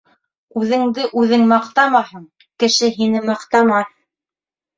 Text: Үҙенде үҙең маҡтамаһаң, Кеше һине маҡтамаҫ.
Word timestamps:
Үҙенде 0.61 1.03
үҙең 1.23 1.43
маҡтамаһаң, 1.51 2.25
Кеше 2.65 2.91
һине 2.97 3.23
маҡтамаҫ. 3.29 3.95